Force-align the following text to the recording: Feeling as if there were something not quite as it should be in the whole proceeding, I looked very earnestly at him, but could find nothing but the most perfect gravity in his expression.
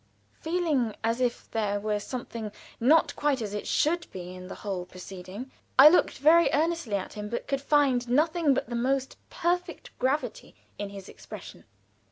Feeling 0.41 0.95
as 1.03 1.21
if 1.21 1.51
there 1.51 1.79
were 1.79 1.99
something 1.99 2.51
not 2.79 3.15
quite 3.15 3.39
as 3.39 3.53
it 3.53 3.67
should 3.67 4.11
be 4.11 4.33
in 4.33 4.47
the 4.47 4.55
whole 4.65 4.83
proceeding, 4.83 5.51
I 5.77 5.89
looked 5.89 6.17
very 6.17 6.49
earnestly 6.53 6.95
at 6.95 7.13
him, 7.13 7.29
but 7.29 7.47
could 7.47 7.61
find 7.61 8.09
nothing 8.09 8.55
but 8.55 8.67
the 8.67 8.75
most 8.75 9.17
perfect 9.29 9.95
gravity 9.99 10.55
in 10.79 10.89
his 10.89 11.07
expression. 11.07 11.65